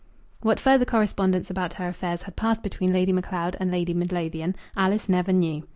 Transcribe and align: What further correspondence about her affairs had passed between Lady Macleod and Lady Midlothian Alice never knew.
What 0.41 0.59
further 0.59 0.83
correspondence 0.83 1.51
about 1.51 1.73
her 1.75 1.87
affairs 1.87 2.23
had 2.23 2.35
passed 2.35 2.63
between 2.63 2.91
Lady 2.91 3.13
Macleod 3.13 3.55
and 3.59 3.69
Lady 3.69 3.93
Midlothian 3.93 4.55
Alice 4.75 5.07
never 5.07 5.31
knew. 5.31 5.63